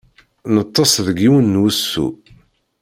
[0.55, 2.07] Neṭṭeṣ deg yiwen n wusu.